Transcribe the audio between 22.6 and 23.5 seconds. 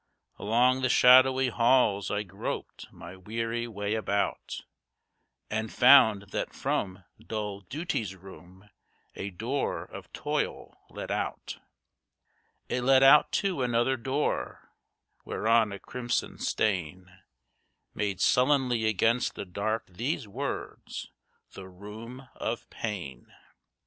Pain."